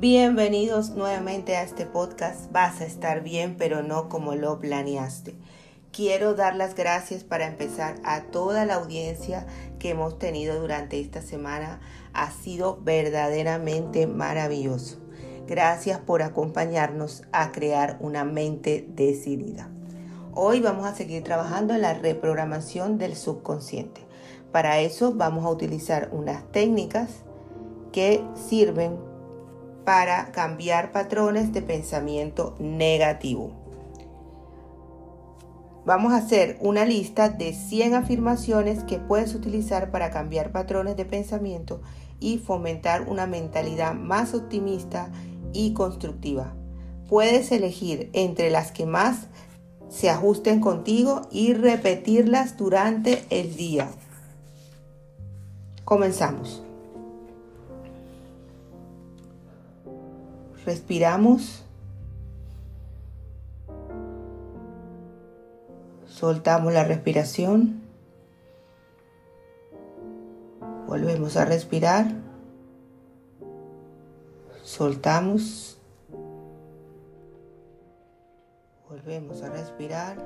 Bienvenidos 0.00 0.90
nuevamente 0.90 1.56
a 1.56 1.64
este 1.64 1.84
podcast. 1.84 2.52
Vas 2.52 2.80
a 2.80 2.84
estar 2.84 3.24
bien, 3.24 3.56
pero 3.58 3.82
no 3.82 4.08
como 4.08 4.36
lo 4.36 4.60
planeaste. 4.60 5.34
Quiero 5.90 6.34
dar 6.34 6.54
las 6.54 6.76
gracias 6.76 7.24
para 7.24 7.48
empezar 7.48 7.96
a 8.04 8.20
toda 8.20 8.64
la 8.64 8.74
audiencia 8.74 9.44
que 9.80 9.90
hemos 9.90 10.16
tenido 10.16 10.60
durante 10.60 11.00
esta 11.00 11.20
semana. 11.20 11.80
Ha 12.12 12.30
sido 12.30 12.78
verdaderamente 12.80 14.06
maravilloso. 14.06 14.98
Gracias 15.48 15.98
por 15.98 16.22
acompañarnos 16.22 17.24
a 17.32 17.50
crear 17.50 17.96
una 17.98 18.22
mente 18.22 18.86
decidida. 18.90 19.68
Hoy 20.32 20.60
vamos 20.60 20.86
a 20.86 20.94
seguir 20.94 21.24
trabajando 21.24 21.74
en 21.74 21.82
la 21.82 21.94
reprogramación 21.94 22.98
del 22.98 23.16
subconsciente. 23.16 24.02
Para 24.52 24.78
eso 24.78 25.12
vamos 25.12 25.44
a 25.44 25.50
utilizar 25.50 26.10
unas 26.12 26.44
técnicas 26.52 27.24
que 27.90 28.22
sirven 28.36 29.07
para 29.88 30.32
cambiar 30.32 30.92
patrones 30.92 31.54
de 31.54 31.62
pensamiento 31.62 32.54
negativo. 32.58 33.52
Vamos 35.86 36.12
a 36.12 36.18
hacer 36.18 36.58
una 36.60 36.84
lista 36.84 37.30
de 37.30 37.54
100 37.54 37.94
afirmaciones 37.94 38.84
que 38.84 38.98
puedes 38.98 39.34
utilizar 39.34 39.90
para 39.90 40.10
cambiar 40.10 40.52
patrones 40.52 40.94
de 40.98 41.06
pensamiento 41.06 41.80
y 42.20 42.36
fomentar 42.36 43.08
una 43.08 43.26
mentalidad 43.26 43.94
más 43.94 44.34
optimista 44.34 45.10
y 45.54 45.72
constructiva. 45.72 46.52
Puedes 47.08 47.50
elegir 47.50 48.10
entre 48.12 48.50
las 48.50 48.72
que 48.72 48.84
más 48.84 49.28
se 49.88 50.10
ajusten 50.10 50.60
contigo 50.60 51.22
y 51.30 51.54
repetirlas 51.54 52.58
durante 52.58 53.24
el 53.30 53.56
día. 53.56 53.88
Comenzamos. 55.86 56.67
Respiramos. 60.64 61.64
Soltamos 66.06 66.72
la 66.72 66.84
respiración. 66.84 67.82
Volvemos 70.86 71.36
a 71.36 71.44
respirar. 71.44 72.06
Soltamos. 74.62 75.78
Volvemos 78.88 79.42
a 79.42 79.50
respirar. 79.50 80.16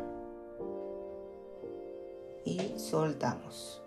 Y 2.44 2.78
soltamos. 2.78 3.82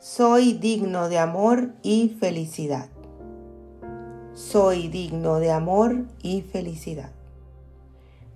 Soy 0.00 0.54
digno 0.54 1.08
de 1.08 1.18
amor 1.18 1.72
y 1.82 2.16
felicidad. 2.20 2.93
Soy 4.34 4.88
digno 4.88 5.38
de 5.38 5.52
amor 5.52 6.06
y 6.20 6.42
felicidad. 6.42 7.12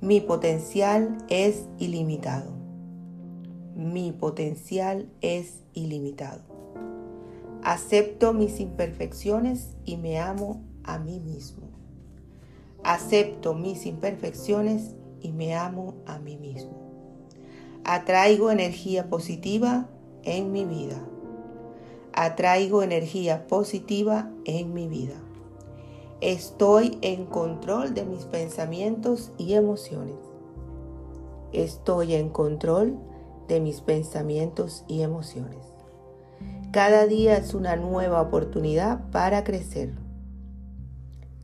Mi 0.01 0.21
potencial 0.21 1.19
es 1.29 1.65
ilimitado. 1.77 2.53
Mi 3.75 4.13
potencial 4.13 5.11
es 5.23 5.65
ilimitado. 5.75 6.43
Acepto 7.65 8.33
mis 8.33 8.61
imperfecciones 8.61 9.71
y 9.85 9.97
me 9.97 10.21
amo 10.21 10.63
a 10.85 11.01
mí 11.01 11.19
mismo. 11.19 11.67
Acepto 12.85 13.55
mis 13.55 13.85
imperfecciones 13.85 14.95
y 15.21 15.33
me 15.33 15.57
amo 15.57 15.97
a 16.07 16.21
mí 16.21 16.37
mismo. 16.37 16.79
Atraigo 17.83 18.53
energía 18.53 19.11
positiva 19.11 19.89
en 20.23 20.53
mi 20.53 20.65
vida. 20.65 21.05
Atraigo 22.12 22.85
energía 22.85 23.49
positiva 23.49 24.31
en 24.45 24.73
mi 24.75 24.87
vida. 24.87 25.21
Estoy 26.21 26.99
en 27.01 27.27
control 27.27 27.95
de 27.95 28.05
mis 28.05 28.25
pensamientos 28.25 29.31
y 29.39 29.55
emociones. 29.55 30.17
Estoy 31.53 32.15
en 32.15 32.31
control 32.31 32.99
de 33.47 33.61
mis 33.61 33.83
pensamientos 33.83 34.84
y 34.89 35.03
emociones. 35.03 35.65
Cada 36.73 37.07
día 37.07 37.37
es 37.37 37.55
una 37.55 37.77
nueva 37.77 38.21
oportunidad 38.21 39.09
para 39.12 39.45
crecer. 39.45 39.95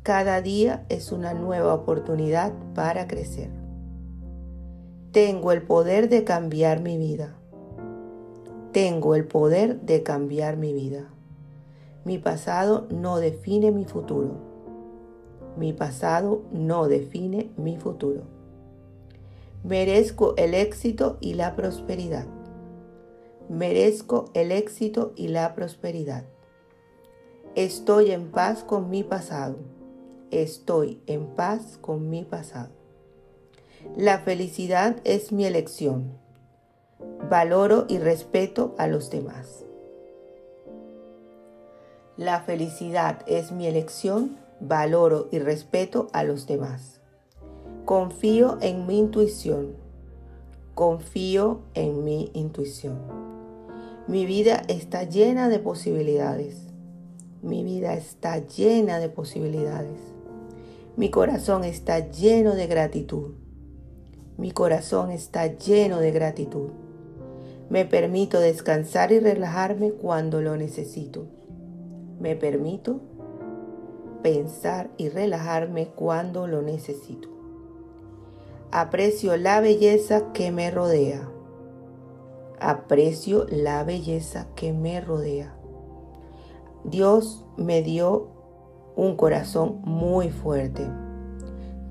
Cada 0.02 0.42
día 0.42 0.84
es 0.88 1.12
una 1.12 1.34
nueva 1.34 1.72
oportunidad 1.72 2.52
para 2.74 3.06
crecer. 3.06 3.50
Tengo 5.12 5.52
el 5.52 5.62
poder 5.62 6.08
de 6.08 6.24
cambiar 6.24 6.80
mi 6.80 6.98
vida. 6.98 7.36
Tengo 8.72 9.14
el 9.14 9.24
poder 9.24 9.82
de 9.82 10.02
cambiar 10.02 10.56
mi 10.56 10.72
vida. 10.72 11.10
Mi 12.04 12.18
pasado 12.18 12.88
no 12.90 13.18
define 13.18 13.70
mi 13.70 13.84
futuro. 13.84 14.53
Mi 15.56 15.72
pasado 15.72 16.42
no 16.52 16.88
define 16.88 17.50
mi 17.56 17.76
futuro. 17.76 18.22
Merezco 19.62 20.34
el 20.36 20.54
éxito 20.54 21.16
y 21.20 21.34
la 21.34 21.54
prosperidad. 21.54 22.26
Merezco 23.48 24.30
el 24.34 24.52
éxito 24.52 25.12
y 25.16 25.28
la 25.28 25.54
prosperidad. 25.54 26.24
Estoy 27.54 28.10
en 28.10 28.30
paz 28.30 28.64
con 28.64 28.90
mi 28.90 29.04
pasado. 29.04 29.56
Estoy 30.30 31.00
en 31.06 31.26
paz 31.26 31.78
con 31.80 32.10
mi 32.10 32.24
pasado. 32.24 32.72
La 33.96 34.18
felicidad 34.18 34.96
es 35.04 35.30
mi 35.30 35.44
elección. 35.44 36.18
Valoro 37.30 37.86
y 37.88 37.98
respeto 37.98 38.74
a 38.76 38.88
los 38.88 39.10
demás. 39.10 39.64
La 42.16 42.40
felicidad 42.40 43.22
es 43.26 43.52
mi 43.52 43.66
elección 43.66 44.43
valoro 44.66 45.28
y 45.30 45.38
respeto 45.38 46.08
a 46.12 46.24
los 46.24 46.46
demás. 46.46 47.00
Confío 47.84 48.58
en 48.60 48.86
mi 48.86 48.98
intuición. 48.98 49.76
Confío 50.74 51.60
en 51.74 52.02
mi 52.02 52.30
intuición. 52.34 52.98
Mi 54.08 54.26
vida 54.26 54.62
está 54.68 55.04
llena 55.04 55.48
de 55.48 55.58
posibilidades. 55.58 56.62
Mi 57.42 57.62
vida 57.62 57.94
está 57.94 58.38
llena 58.38 58.98
de 58.98 59.08
posibilidades. 59.08 60.00
Mi 60.96 61.10
corazón 61.10 61.64
está 61.64 62.10
lleno 62.10 62.54
de 62.54 62.66
gratitud. 62.66 63.32
Mi 64.36 64.50
corazón 64.50 65.10
está 65.10 65.46
lleno 65.46 65.98
de 65.98 66.10
gratitud. 66.10 66.70
Me 67.70 67.84
permito 67.84 68.40
descansar 68.40 69.12
y 69.12 69.20
relajarme 69.20 69.92
cuando 69.92 70.40
lo 70.40 70.56
necesito. 70.56 71.26
Me 72.20 72.36
permito 72.36 73.00
pensar 74.24 74.88
y 74.96 75.10
relajarme 75.10 75.88
cuando 75.88 76.46
lo 76.46 76.62
necesito. 76.62 77.28
Aprecio 78.72 79.36
la 79.36 79.60
belleza 79.60 80.32
que 80.32 80.50
me 80.50 80.70
rodea. 80.70 81.28
Aprecio 82.58 83.44
la 83.50 83.84
belleza 83.84 84.46
que 84.56 84.72
me 84.72 85.02
rodea. 85.02 85.54
Dios 86.84 87.44
me 87.58 87.82
dio 87.82 88.30
un 88.96 89.14
corazón 89.16 89.82
muy 89.82 90.30
fuerte. 90.30 90.88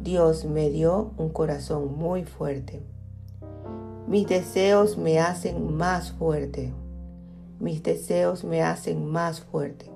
Dios 0.02 0.46
me 0.46 0.72
dio 0.72 1.12
un 1.18 1.30
corazón 1.30 1.96
muy 2.00 2.24
fuerte. 2.24 2.82
Mis 4.08 4.28
deseos 4.28 4.98
me 4.98 5.20
hacen 5.20 5.78
más 5.78 6.12
fuerte. 6.14 6.74
Mis 7.60 7.84
deseos 7.84 8.44
me 8.44 8.64
hacen 8.64 9.06
más 9.06 9.40
fuerte. 9.42 9.93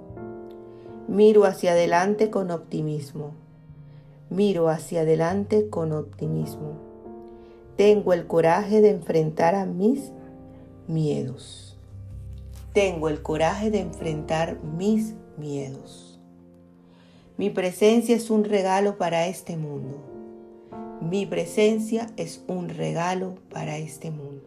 Miro 1.07 1.45
hacia 1.45 1.72
adelante 1.72 2.29
con 2.29 2.51
optimismo. 2.51 3.31
Miro 4.29 4.68
hacia 4.68 5.01
adelante 5.01 5.69
con 5.69 5.94
optimismo. 5.94 6.73
Tengo 7.78 8.12
el 8.12 8.28
coraje 8.28 8.81
de 8.81 8.90
enfrentar 8.90 9.56
a 9.56 9.66
mis 9.66 10.12
miedos. 10.90 11.78
Tengo 12.73 13.08
el 13.08 13.22
coraje 13.22 13.72
de 13.72 13.79
enfrentar 13.79 14.61
mis 14.61 15.14
miedos. 15.37 16.20
Mi 17.37 17.49
presencia 17.52 18.14
es 18.14 18.29
un 18.29 18.43
regalo 18.43 18.97
para 18.97 19.28
este 19.28 19.55
mundo. 19.55 19.96
Mi 20.99 21.26
presencia 21.26 22.08
es 22.17 22.43
un 22.47 22.67
regalo 22.67 23.35
para 23.49 23.78
este 23.78 24.11
mundo. 24.11 24.43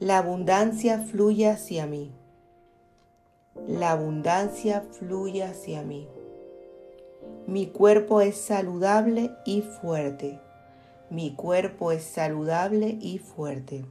La 0.00 0.18
abundancia 0.18 0.98
fluye 0.98 1.48
hacia 1.48 1.86
mí 1.86 2.12
la 3.66 3.92
abundancia 3.92 4.84
fluye 4.92 5.42
hacia 5.42 5.82
mí. 5.82 6.08
Mi 7.46 7.66
cuerpo 7.66 8.20
es 8.20 8.36
saludable 8.36 9.30
y 9.44 9.62
fuerte. 9.62 10.40
Mi 11.10 11.34
cuerpo 11.34 11.92
es 11.92 12.02
saludable 12.02 12.98
y 13.00 13.18
fuerte. 13.18 13.84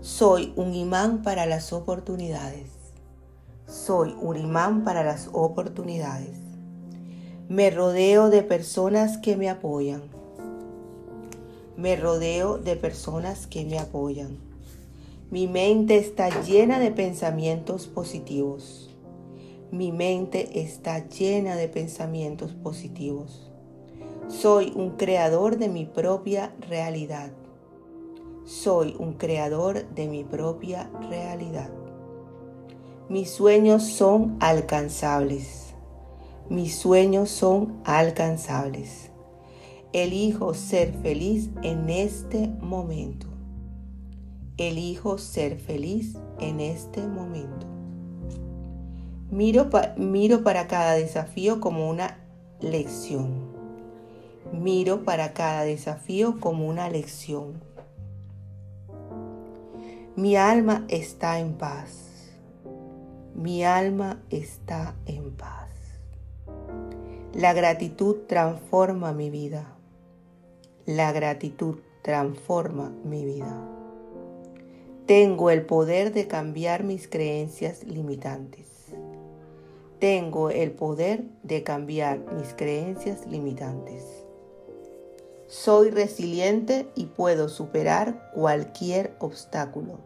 Soy 0.00 0.52
un 0.56 0.74
imán 0.74 1.22
para 1.22 1.46
las 1.46 1.72
oportunidades. 1.72 2.70
Soy 3.66 4.16
un 4.20 4.36
imán 4.36 4.82
para 4.82 5.04
las 5.04 5.28
oportunidades. 5.32 6.36
Me 7.48 7.70
rodeo 7.70 8.30
de 8.30 8.42
personas 8.42 9.18
que 9.18 9.36
me 9.36 9.48
apoyan. 9.48 10.02
Me 11.76 11.96
rodeo 11.96 12.58
de 12.58 12.76
personas 12.76 13.46
que 13.46 13.64
me 13.64 13.78
apoyan. 13.78 14.49
Mi 15.30 15.46
mente 15.46 15.96
está 15.96 16.42
llena 16.42 16.80
de 16.80 16.90
pensamientos 16.90 17.86
positivos. 17.86 18.90
Mi 19.70 19.92
mente 19.92 20.60
está 20.60 21.08
llena 21.08 21.54
de 21.54 21.68
pensamientos 21.68 22.52
positivos. 22.54 23.48
Soy 24.26 24.72
un 24.74 24.96
creador 24.96 25.56
de 25.56 25.68
mi 25.68 25.84
propia 25.84 26.52
realidad. 26.68 27.30
Soy 28.44 28.96
un 28.98 29.12
creador 29.12 29.88
de 29.90 30.08
mi 30.08 30.24
propia 30.24 30.90
realidad. 31.08 31.70
Mis 33.08 33.30
sueños 33.30 33.84
son 33.84 34.36
alcanzables. 34.40 35.74
Mis 36.48 36.74
sueños 36.74 37.30
son 37.30 37.80
alcanzables. 37.84 39.12
Elijo 39.92 40.54
ser 40.54 40.92
feliz 40.92 41.50
en 41.62 41.88
este 41.88 42.48
momento. 42.48 43.29
Elijo 44.60 45.16
ser 45.16 45.58
feliz 45.58 46.18
en 46.38 46.60
este 46.60 47.00
momento. 47.06 47.66
Miro, 49.30 49.70
para 49.70 50.66
cada 50.66 50.92
desafío 50.92 51.60
como 51.60 51.88
una 51.88 52.18
lección. 52.60 53.56
Miro 54.52 55.02
para 55.02 55.32
cada 55.32 55.62
desafío 55.62 56.38
como 56.40 56.68
una 56.68 56.90
lección. 56.90 57.62
Mi 60.14 60.36
alma 60.36 60.84
está 60.88 61.38
en 61.38 61.54
paz. 61.54 62.28
Mi 63.34 63.64
alma 63.64 64.20
está 64.28 64.94
en 65.06 65.30
paz. 65.30 65.70
La 67.32 67.54
gratitud 67.54 68.26
transforma 68.26 69.14
mi 69.14 69.30
vida. 69.30 69.74
La 70.84 71.12
gratitud 71.12 71.78
transforma 72.02 72.92
mi 73.04 73.24
vida. 73.24 73.79
Tengo 75.06 75.50
el 75.50 75.66
poder 75.66 76.12
de 76.12 76.28
cambiar 76.28 76.84
mis 76.84 77.08
creencias 77.08 77.84
limitantes. 77.84 78.68
Tengo 79.98 80.50
el 80.50 80.70
poder 80.70 81.24
de 81.42 81.62
cambiar 81.62 82.20
mis 82.34 82.54
creencias 82.54 83.26
limitantes. 83.26 84.04
Soy 85.48 85.90
resiliente 85.90 86.88
y 86.94 87.06
puedo 87.06 87.48
superar 87.48 88.30
cualquier 88.34 89.16
obstáculo. 89.18 89.98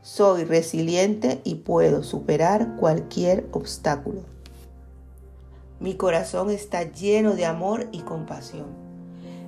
Soy 0.00 0.44
resiliente 0.44 1.40
y 1.44 1.56
puedo 1.56 2.02
superar 2.02 2.76
cualquier 2.76 3.46
obstáculo. 3.52 4.22
Mi 5.78 5.94
corazón 5.94 6.50
está 6.50 6.90
lleno 6.90 7.34
de 7.34 7.44
amor 7.44 7.88
y 7.92 8.00
compasión. 8.00 8.66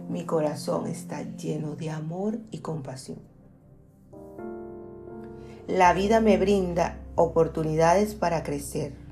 Mi 0.09 0.26
corazón 0.26 0.87
está 0.87 1.23
lleno 1.37 1.75
de 1.75 1.91
amor 1.91 2.38
y 2.50 2.59
compasión. 2.59 3.33
La 5.66 5.93
vida 5.93 6.20
me 6.20 6.37
brinda 6.37 7.00
oportunidades 7.16 8.14
para 8.14 8.43
crecer 8.43 9.05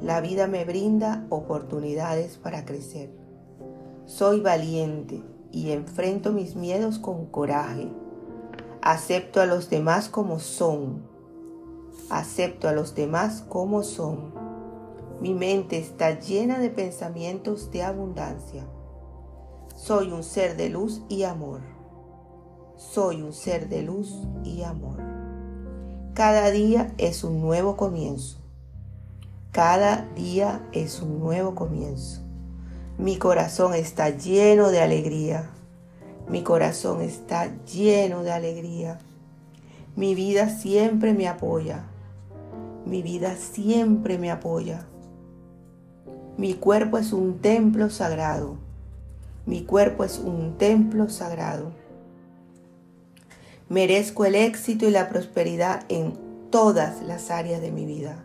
la 0.00 0.20
vida 0.20 0.46
me 0.46 0.66
brinda 0.66 1.26
oportunidades 1.30 2.36
para 2.36 2.66
crecer. 2.66 3.10
Soy 4.04 4.40
valiente 4.40 5.22
y 5.52 5.70
enfrento 5.70 6.32
mis 6.32 6.54
miedos 6.54 6.98
con 6.98 7.26
coraje. 7.26 7.90
Acepto 8.82 9.40
a 9.40 9.46
los 9.46 9.70
demás 9.70 10.10
como 10.10 10.38
son. 10.38 11.08
Acepto 12.10 12.68
a 12.68 12.72
los 12.72 12.94
demás 12.94 13.42
como 13.48 13.82
son. 13.82 14.34
Mi 15.22 15.32
mente 15.32 15.78
está 15.78 16.20
llena 16.20 16.58
de 16.58 16.68
pensamientos 16.68 17.70
de 17.70 17.82
abundancia. 17.82 18.66
Soy 19.76 20.12
un 20.12 20.22
ser 20.22 20.58
de 20.58 20.68
luz 20.68 21.00
y 21.08 21.22
amor. 21.22 21.75
Soy 22.76 23.22
un 23.22 23.32
ser 23.32 23.70
de 23.70 23.80
luz 23.80 24.14
y 24.44 24.62
amor. 24.62 24.98
Cada 26.12 26.50
día 26.50 26.92
es 26.98 27.24
un 27.24 27.40
nuevo 27.40 27.74
comienzo. 27.74 28.36
Cada 29.50 30.06
día 30.14 30.60
es 30.72 31.00
un 31.00 31.18
nuevo 31.18 31.54
comienzo. 31.54 32.20
Mi 32.98 33.16
corazón 33.16 33.72
está 33.72 34.10
lleno 34.10 34.68
de 34.68 34.82
alegría. 34.82 35.48
Mi 36.28 36.42
corazón 36.42 37.00
está 37.00 37.50
lleno 37.64 38.22
de 38.22 38.32
alegría. 38.32 38.98
Mi 39.96 40.14
vida 40.14 40.50
siempre 40.50 41.14
me 41.14 41.28
apoya. 41.28 41.86
Mi 42.84 43.00
vida 43.00 43.36
siempre 43.36 44.18
me 44.18 44.30
apoya. 44.30 44.84
Mi 46.36 46.52
cuerpo 46.52 46.98
es 46.98 47.14
un 47.14 47.38
templo 47.38 47.88
sagrado. 47.88 48.56
Mi 49.46 49.62
cuerpo 49.62 50.04
es 50.04 50.18
un 50.18 50.58
templo 50.58 51.08
sagrado. 51.08 51.85
Merezco 53.68 54.24
el 54.24 54.36
éxito 54.36 54.86
y 54.86 54.92
la 54.92 55.08
prosperidad 55.08 55.84
en 55.88 56.16
todas 56.50 57.02
las 57.02 57.32
áreas 57.32 57.60
de 57.60 57.72
mi 57.72 57.84
vida. 57.84 58.24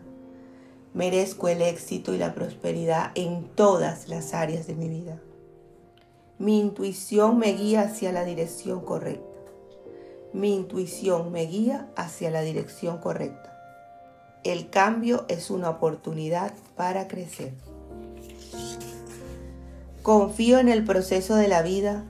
Merezco 0.94 1.48
el 1.48 1.62
éxito 1.62 2.14
y 2.14 2.18
la 2.18 2.32
prosperidad 2.32 3.10
en 3.16 3.48
todas 3.56 4.06
las 4.06 4.34
áreas 4.34 4.68
de 4.68 4.76
mi 4.76 4.88
vida. 4.88 5.20
Mi 6.38 6.60
intuición 6.60 7.38
me 7.38 7.54
guía 7.54 7.82
hacia 7.82 8.12
la 8.12 8.24
dirección 8.24 8.84
correcta. 8.84 9.40
Mi 10.32 10.54
intuición 10.54 11.32
me 11.32 11.46
guía 11.46 11.88
hacia 11.96 12.30
la 12.30 12.42
dirección 12.42 12.98
correcta. 12.98 13.52
El 14.44 14.70
cambio 14.70 15.24
es 15.26 15.50
una 15.50 15.70
oportunidad 15.70 16.52
para 16.76 17.08
crecer. 17.08 17.52
Confío 20.02 20.60
en 20.60 20.68
el 20.68 20.84
proceso 20.84 21.34
de 21.34 21.48
la 21.48 21.62
vida 21.62 22.04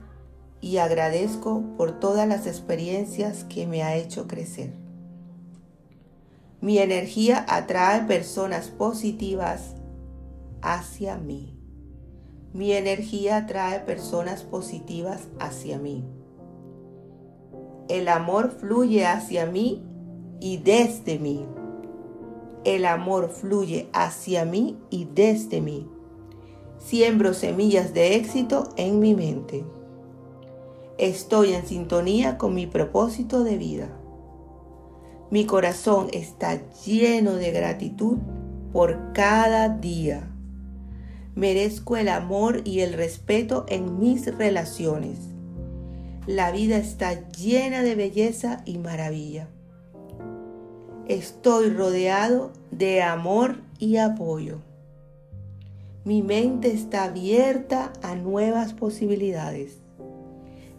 y 0.63 0.77
agradezco 0.77 1.61
por 1.75 1.99
todas 1.99 2.25
las 2.25 2.47
experiencias 2.47 3.43
que 3.43 3.67
me 3.67 3.83
ha 3.83 3.97
hecho 3.97 4.27
crecer. 4.27 4.71
Mi 6.61 6.77
energía 6.77 7.45
atrae 7.49 8.03
personas 8.03 8.69
positivas 8.69 9.75
hacia 10.61 11.17
mí. 11.17 11.59
Mi 12.53 12.71
energía 12.71 13.35
atrae 13.35 13.81
personas 13.81 14.43
positivas 14.43 15.27
hacia 15.37 15.79
mí. 15.79 16.05
El 17.89 18.07
amor 18.07 18.51
fluye 18.51 19.05
hacia 19.05 19.45
mí 19.45 19.83
y 20.39 20.59
desde 20.59 21.19
mí. 21.19 21.45
El 22.63 22.85
amor 22.85 23.31
fluye 23.31 23.89
hacia 23.91 24.45
mí 24.45 24.77
y 24.89 25.09
desde 25.13 25.59
mí. 25.59 25.89
Siembro 26.77 27.33
semillas 27.33 27.93
de 27.93 28.15
éxito 28.15 28.69
en 28.77 29.01
mi 29.01 29.13
mente. 29.13 29.65
Estoy 31.03 31.51
en 31.51 31.65
sintonía 31.65 32.37
con 32.37 32.53
mi 32.53 32.65
propósito 32.65 33.43
de 33.43 33.57
vida. 33.57 33.89
Mi 35.31 35.45
corazón 35.45 36.07
está 36.13 36.61
lleno 36.85 37.33
de 37.33 37.51
gratitud 37.51 38.19
por 38.71 39.11
cada 39.11 39.67
día. 39.67 40.31
Merezco 41.35 41.97
el 41.97 42.07
amor 42.07 42.61
y 42.63 42.79
el 42.79 42.93
respeto 42.93 43.65
en 43.67 43.99
mis 43.99 44.33
relaciones. 44.37 45.19
La 46.25 46.53
vida 46.53 46.77
está 46.77 47.29
llena 47.31 47.83
de 47.83 47.95
belleza 47.95 48.61
y 48.63 48.77
maravilla. 48.77 49.49
Estoy 51.09 51.69
rodeado 51.71 52.53
de 52.71 53.01
amor 53.01 53.57
y 53.77 53.97
apoyo. 53.97 54.59
Mi 56.05 56.21
mente 56.21 56.71
está 56.71 57.03
abierta 57.03 57.91
a 58.01 58.15
nuevas 58.15 58.71
posibilidades. 58.71 59.82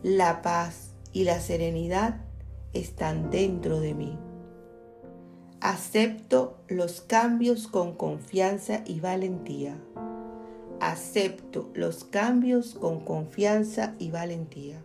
La 0.05 0.43
paz 0.43 0.91
y 1.15 1.25
la 1.25 1.41
serenidad 1.41 2.17
están 2.75 3.31
dentro 3.31 3.81
de 3.81 3.95
mí. 3.95 4.19
Acepto 5.63 6.59
los 6.69 7.01
cambios 7.01 7.69
con 7.69 7.95
confianza 7.95 8.83
y 8.85 9.01
valentía. 9.01 9.79
Acepto 10.79 11.71
los 11.73 12.05
cambios 12.05 12.75
con 12.75 13.01
confianza 13.01 13.95
y 13.99 14.11
valentía. 14.11 14.85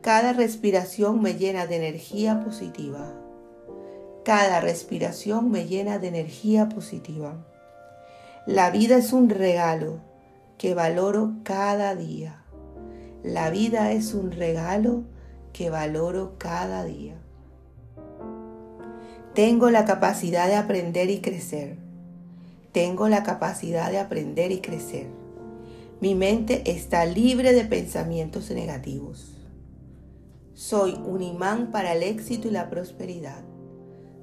Cada 0.00 0.32
respiración 0.32 1.20
me 1.20 1.34
llena 1.34 1.66
de 1.66 1.76
energía 1.76 2.40
positiva. 2.40 3.12
Cada 4.24 4.62
respiración 4.62 5.50
me 5.50 5.66
llena 5.66 5.98
de 5.98 6.08
energía 6.08 6.70
positiva. 6.70 7.44
La 8.46 8.70
vida 8.70 8.96
es 8.96 9.12
un 9.12 9.28
regalo 9.28 10.00
que 10.56 10.72
valoro 10.72 11.34
cada 11.44 11.94
día. 11.94 12.41
La 13.22 13.50
vida 13.50 13.92
es 13.92 14.14
un 14.14 14.32
regalo 14.32 15.04
que 15.52 15.70
valoro 15.70 16.34
cada 16.38 16.84
día. 16.84 17.14
Tengo 19.32 19.70
la 19.70 19.84
capacidad 19.84 20.48
de 20.48 20.56
aprender 20.56 21.08
y 21.08 21.20
crecer. 21.20 21.76
Tengo 22.72 23.08
la 23.08 23.22
capacidad 23.22 23.92
de 23.92 23.98
aprender 23.98 24.50
y 24.50 24.60
crecer. 24.60 25.06
Mi 26.00 26.16
mente 26.16 26.68
está 26.68 27.06
libre 27.06 27.52
de 27.52 27.64
pensamientos 27.64 28.50
negativos. 28.50 29.36
Soy 30.54 31.00
un 31.06 31.22
imán 31.22 31.70
para 31.70 31.92
el 31.92 32.02
éxito 32.02 32.48
y 32.48 32.50
la 32.50 32.70
prosperidad. 32.70 33.44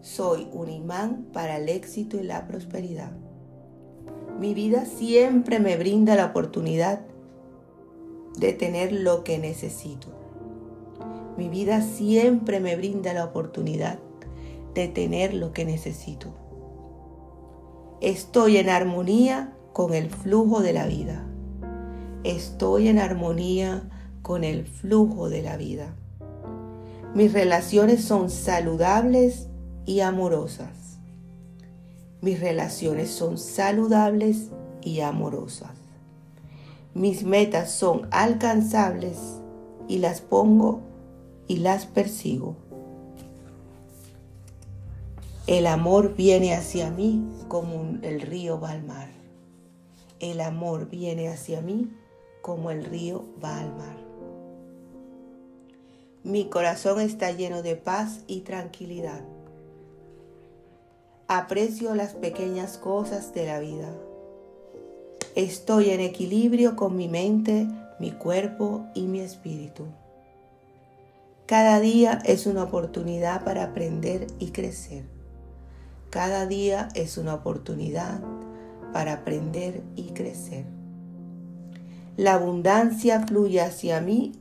Soy 0.02 0.50
un 0.52 0.70
imán 0.70 1.28
para 1.32 1.56
el 1.56 1.70
éxito 1.70 2.18
y 2.18 2.24
la 2.24 2.48
prosperidad. 2.48 3.12
Mi 4.42 4.54
vida 4.54 4.86
siempre 4.86 5.60
me 5.60 5.78
brinda 5.78 6.16
la 6.16 6.26
oportunidad 6.26 7.02
de 8.38 8.54
tener 8.54 8.92
lo 8.92 9.24
que 9.24 9.38
necesito. 9.38 10.08
Mi 11.38 11.50
vida 11.50 11.82
siempre 11.82 12.60
me 12.60 12.76
brinda 12.76 13.14
la 13.14 13.26
oportunidad 13.26 14.00
de 14.74 14.88
tener 14.88 15.34
lo 15.34 15.54
que 15.54 15.66
necesito. 15.66 16.34
Estoy 18.02 18.58
en 18.58 18.70
armonía 18.70 19.54
con 19.74 19.94
el 19.94 20.10
flujo 20.10 20.62
de 20.62 20.74
la 20.74 20.86
vida. 20.86 21.26
Estoy 22.24 22.88
en 22.90 23.00
armonía 23.00 23.90
con 24.22 24.44
el 24.44 24.66
flujo 24.66 25.30
de 25.30 25.42
la 25.42 25.58
vida. 25.58 25.96
Mis 27.16 27.34
relaciones 27.34 28.04
son 28.04 28.30
saludables 28.30 29.48
y 29.86 30.02
amorosas. 30.02 31.00
Mis 32.22 32.40
relaciones 32.40 33.10
son 33.10 33.38
saludables 33.38 34.50
y 34.82 35.00
amorosas. 35.00 35.79
Mis 37.00 37.24
metas 37.24 37.72
son 37.72 38.10
alcanzables 38.12 39.18
y 39.88 40.00
las 40.00 40.20
pongo 40.20 40.82
y 41.48 41.56
las 41.56 41.86
persigo. 41.86 42.58
El 45.48 45.66
amor 45.66 46.18
viene 46.18 46.54
hacia 46.54 46.92
mí 46.92 47.24
como 47.48 47.98
el 48.02 48.20
río 48.20 48.60
va 48.60 48.72
al 48.72 48.84
mar. 48.84 49.08
El 50.20 50.42
amor 50.42 50.90
viene 50.90 51.30
hacia 51.30 51.62
mí 51.62 51.90
como 52.42 52.70
el 52.70 52.84
río 52.84 53.24
va 53.42 53.62
al 53.62 53.74
mar. 53.78 53.96
Mi 56.24 56.50
corazón 56.50 57.00
está 57.00 57.32
lleno 57.32 57.62
de 57.62 57.78
paz 57.78 58.26
y 58.28 58.42
tranquilidad. 58.42 59.22
Aprecio 61.30 61.96
las 61.96 62.14
pequeñas 62.14 62.78
cosas 62.78 63.34
de 63.34 63.46
la 63.46 63.62
vida. 63.62 63.90
Estoy 65.36 65.92
en 65.92 66.00
equilibrio 66.00 66.76
con 66.76 66.96
mi 66.96 67.08
mente, 67.08 67.68
mi 68.00 68.12
cuerpo 68.12 68.88
y 68.96 69.04
mi 69.04 69.20
espíritu. 69.20 69.86
Cada 71.46 71.80
día 71.80 72.20
es 72.26 72.48
una 72.48 72.64
oportunidad 72.64 73.44
para 73.44 73.64
aprender 73.64 74.26
y 74.40 74.48
crecer. 74.48 75.04
Cada 76.10 76.48
día 76.48 76.90
es 76.96 77.20
una 77.20 77.36
oportunidad 77.36 78.22
para 78.92 79.14
aprender 79.14 79.84
y 79.96 80.10
crecer. 80.10 80.66
La 82.18 82.34
abundancia 82.34 83.26
fluye 83.28 83.62
hacia 83.62 84.02
mí 84.02 84.34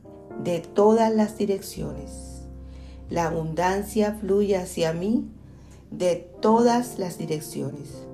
de 0.43 0.59
todas 0.59 1.13
las 1.13 1.37
direcciones. 1.37 2.47
La 3.11 3.25
abundancia 3.25 4.17
fluye 4.19 4.57
hacia 4.57 4.93
mí 4.93 5.29
de 5.91 6.15
todas 6.41 6.97
las 6.97 7.19
direcciones. 7.19 8.08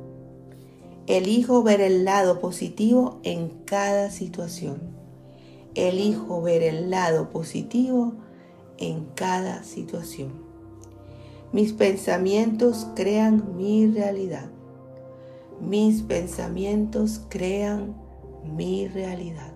Elijo 1.07 1.61
ver 1.61 1.81
el 1.81 2.03
lado 2.03 2.39
positivo 2.39 3.19
en 3.21 3.49
cada 3.65 4.09
situación. 4.09 4.81
Elijo 5.75 6.41
ver 6.41 6.63
el 6.63 6.89
lado 6.89 7.29
positivo 7.29 8.13
en 8.79 9.05
cada 9.13 9.63
situación. 9.63 10.31
Mis 11.51 11.73
pensamientos 11.73 12.87
crean 12.95 13.55
mi 13.55 13.85
realidad. 13.85 14.49
Mis 15.61 16.01
pensamientos 16.01 17.21
crean 17.29 17.95
mi 18.55 18.87
realidad. 18.87 19.53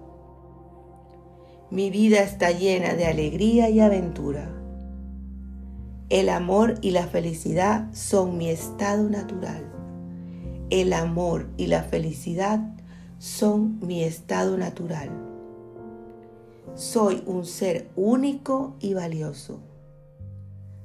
Mi 1.72 1.90
vida 1.90 2.20
está 2.22 2.52
llena 2.52 2.94
de 2.94 3.08
alegría 3.08 3.72
y 3.72 3.80
aventura. 3.80 4.50
El 6.10 6.30
amor 6.30 6.76
y 6.82 6.92
la 6.92 7.08
felicidad 7.08 7.92
son 7.92 8.38
mi 8.38 8.50
estado 8.50 9.10
natural. 9.10 9.79
El 10.70 10.94
amor 10.94 11.48
y 11.58 11.66
la 11.66 11.82
felicidad 11.82 12.60
son 13.18 13.80
mi 13.80 14.04
estado 14.04 14.56
natural. 14.56 15.10
Soy 16.76 17.24
un 17.26 17.44
ser 17.44 17.90
único 17.96 18.76
y 18.80 18.94
valioso. 18.94 19.62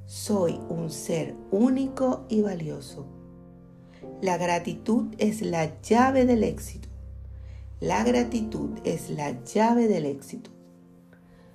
Soy 0.07 0.59
un 0.69 0.89
ser 0.89 1.35
único 1.51 2.25
y 2.29 2.41
valioso. 2.41 3.05
La 4.21 4.37
gratitud 4.37 5.13
es 5.19 5.43
la 5.43 5.79
llave 5.83 6.25
del 6.25 6.43
éxito. 6.43 6.89
La 7.79 8.03
gratitud 8.03 8.71
es 8.85 9.11
la 9.11 9.43
llave 9.43 9.87
del 9.87 10.07
éxito. 10.07 10.49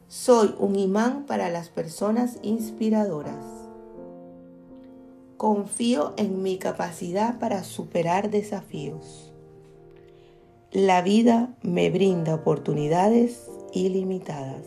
Soy 0.06 0.54
un 0.58 0.76
imán 0.76 1.26
para 1.26 1.48
las 1.48 1.68
personas 1.68 2.38
inspiradoras. 2.42 3.59
Confío 5.40 6.12
en 6.18 6.42
mi 6.42 6.58
capacidad 6.58 7.38
para 7.38 7.64
superar 7.64 8.28
desafíos. 8.28 9.32
La 10.70 11.00
vida 11.00 11.56
me 11.62 11.88
brinda 11.88 12.34
oportunidades 12.34 13.50
ilimitadas. 13.72 14.66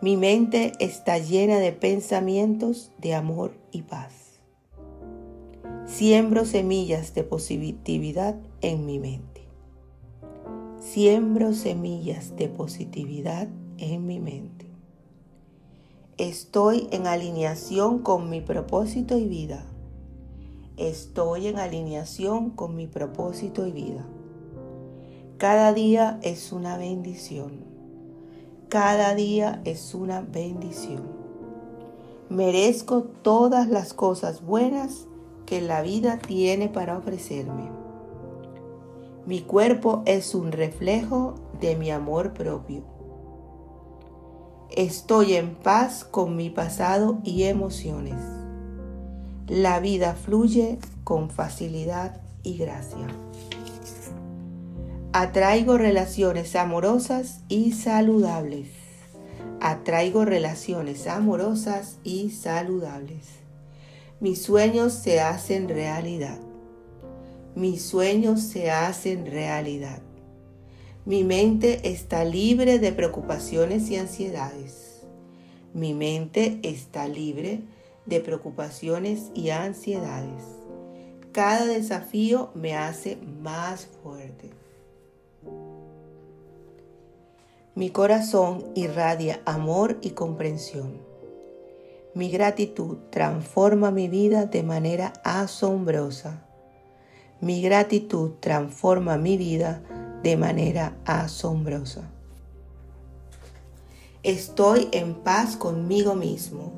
Mi 0.00 0.16
mente 0.16 0.72
está 0.80 1.18
llena 1.18 1.58
de 1.60 1.70
pensamientos 1.70 2.90
de 2.98 3.14
amor 3.14 3.54
y 3.70 3.82
paz. 3.82 4.40
Siembro 5.86 6.44
semillas 6.44 7.14
de 7.14 7.22
positividad 7.22 8.34
en 8.62 8.84
mi 8.84 8.98
mente. 8.98 9.42
Siembro 10.80 11.52
semillas 11.52 12.34
de 12.34 12.48
positividad 12.48 13.46
en 13.78 14.08
mi 14.08 14.18
mente. 14.18 14.65
Estoy 16.18 16.88
en 16.92 17.06
alineación 17.06 17.98
con 17.98 18.30
mi 18.30 18.40
propósito 18.40 19.18
y 19.18 19.26
vida. 19.26 19.66
Estoy 20.78 21.46
en 21.48 21.58
alineación 21.58 22.48
con 22.48 22.74
mi 22.74 22.86
propósito 22.86 23.66
y 23.66 23.72
vida. 23.72 24.06
Cada 25.36 25.74
día 25.74 26.18
es 26.22 26.52
una 26.52 26.78
bendición. 26.78 27.66
Cada 28.70 29.14
día 29.14 29.60
es 29.66 29.94
una 29.94 30.22
bendición. 30.22 31.02
Merezco 32.30 33.02
todas 33.02 33.68
las 33.68 33.92
cosas 33.92 34.42
buenas 34.42 35.06
que 35.44 35.60
la 35.60 35.82
vida 35.82 36.18
tiene 36.18 36.70
para 36.70 36.96
ofrecerme. 36.96 37.70
Mi 39.26 39.42
cuerpo 39.42 40.02
es 40.06 40.34
un 40.34 40.50
reflejo 40.50 41.34
de 41.60 41.76
mi 41.76 41.90
amor 41.90 42.32
propio. 42.32 42.95
Estoy 44.70 45.34
en 45.34 45.54
paz 45.54 46.04
con 46.04 46.36
mi 46.36 46.50
pasado 46.50 47.20
y 47.22 47.44
emociones. 47.44 48.20
La 49.46 49.78
vida 49.78 50.14
fluye 50.14 50.78
con 51.04 51.30
facilidad 51.30 52.20
y 52.42 52.58
gracia. 52.58 53.06
Atraigo 55.12 55.78
relaciones 55.78 56.56
amorosas 56.56 57.40
y 57.48 57.72
saludables. 57.72 58.68
Atraigo 59.60 60.24
relaciones 60.24 61.06
amorosas 61.06 61.98
y 62.02 62.30
saludables. 62.30 63.24
Mis 64.18 64.42
sueños 64.42 64.92
se 64.92 65.20
hacen 65.20 65.68
realidad. 65.68 66.38
Mis 67.54 67.82
sueños 67.82 68.40
se 68.40 68.70
hacen 68.70 69.26
realidad. 69.26 70.02
Mi 71.06 71.22
mente 71.22 71.88
está 71.88 72.24
libre 72.24 72.80
de 72.80 72.90
preocupaciones 72.90 73.88
y 73.90 73.96
ansiedades. 73.96 75.02
Mi 75.72 75.94
mente 75.94 76.58
está 76.64 77.06
libre 77.06 77.60
de 78.06 78.18
preocupaciones 78.18 79.30
y 79.32 79.50
ansiedades. 79.50 80.42
Cada 81.30 81.64
desafío 81.64 82.50
me 82.54 82.74
hace 82.74 83.18
más 83.40 83.86
fuerte. 84.02 84.50
Mi 87.76 87.90
corazón 87.90 88.64
irradia 88.74 89.40
amor 89.44 89.98
y 90.02 90.10
comprensión. 90.10 90.98
Mi 92.14 92.30
gratitud 92.30 92.96
transforma 93.10 93.92
mi 93.92 94.08
vida 94.08 94.46
de 94.46 94.64
manera 94.64 95.12
asombrosa. 95.22 96.44
Mi 97.40 97.62
gratitud 97.62 98.32
transforma 98.40 99.18
mi 99.18 99.36
vida 99.36 99.84
de 100.22 100.36
manera 100.36 100.96
asombrosa. 101.04 102.10
Estoy 104.22 104.88
en 104.92 105.14
paz 105.14 105.56
conmigo 105.56 106.14
mismo. 106.14 106.72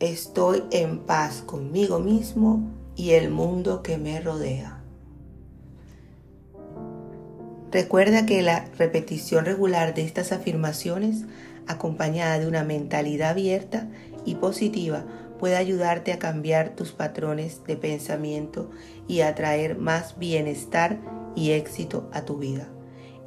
Estoy 0.00 0.62
en 0.70 1.00
paz 1.00 1.42
conmigo 1.44 1.98
mismo 1.98 2.70
y 2.94 3.10
el 3.12 3.30
mundo 3.30 3.82
que 3.82 3.98
me 3.98 4.20
rodea. 4.20 4.78
Recuerda 7.70 8.24
que 8.24 8.42
la 8.42 8.64
repetición 8.78 9.44
regular 9.44 9.94
de 9.94 10.02
estas 10.02 10.32
afirmaciones, 10.32 11.24
acompañada 11.66 12.38
de 12.38 12.46
una 12.46 12.64
mentalidad 12.64 13.30
abierta 13.30 13.88
y 14.24 14.36
positiva, 14.36 15.04
puede 15.38 15.56
ayudarte 15.56 16.12
a 16.12 16.18
cambiar 16.18 16.74
tus 16.74 16.92
patrones 16.92 17.64
de 17.64 17.76
pensamiento 17.76 18.70
y 19.06 19.20
a 19.20 19.34
traer 19.34 19.78
más 19.78 20.18
bienestar 20.18 20.98
y 21.34 21.52
éxito 21.52 22.08
a 22.12 22.24
tu 22.24 22.38
vida. 22.38 22.68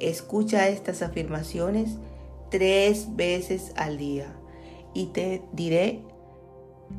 Escucha 0.00 0.68
estas 0.68 1.02
afirmaciones 1.02 1.98
tres 2.50 3.16
veces 3.16 3.72
al 3.76 3.98
día 3.98 4.36
y 4.94 5.06
te 5.06 5.42
diré, 5.52 6.04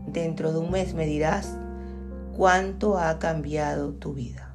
dentro 0.07 0.51
de 0.51 0.59
un 0.59 0.71
mes 0.71 0.93
me 0.93 1.05
dirás 1.05 1.55
cuánto 2.35 2.97
ha 2.97 3.19
cambiado 3.19 3.93
tu 3.93 4.13
vida. 4.13 4.52